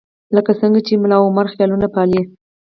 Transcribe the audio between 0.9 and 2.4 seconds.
ملاعمر خیالونه پالي.